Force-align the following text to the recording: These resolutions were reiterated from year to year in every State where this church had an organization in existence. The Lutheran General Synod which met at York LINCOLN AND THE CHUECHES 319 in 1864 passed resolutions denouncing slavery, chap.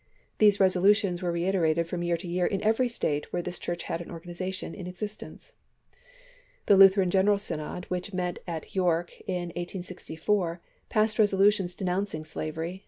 These 0.39 0.59
resolutions 0.59 1.21
were 1.21 1.31
reiterated 1.31 1.87
from 1.87 2.01
year 2.01 2.17
to 2.17 2.27
year 2.27 2.47
in 2.47 2.63
every 2.63 2.89
State 2.89 3.31
where 3.31 3.43
this 3.43 3.59
church 3.59 3.83
had 3.83 4.01
an 4.01 4.09
organization 4.09 4.73
in 4.73 4.87
existence. 4.87 5.51
The 6.65 6.75
Lutheran 6.75 7.11
General 7.11 7.37
Synod 7.37 7.85
which 7.85 8.11
met 8.11 8.39
at 8.47 8.73
York 8.73 9.11
LINCOLN 9.27 9.35
AND 9.35 9.51
THE 9.51 9.63
CHUECHES 9.63 9.87
319 10.25 10.25
in 10.25 10.41
1864 10.49 10.61
passed 10.89 11.19
resolutions 11.19 11.75
denouncing 11.75 12.25
slavery, 12.25 12.73
chap. 12.77 12.79